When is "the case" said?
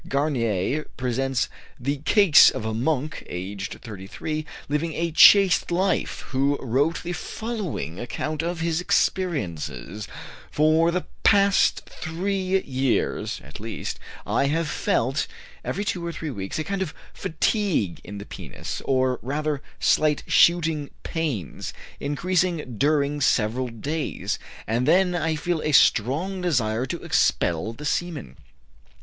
1.79-2.49